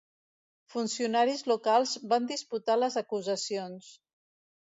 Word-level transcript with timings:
Funcionaris 0.75 1.43
locals 1.51 1.93
van 2.13 2.25
disputar 2.31 2.79
les 2.85 2.99
acusacions. 3.05 3.93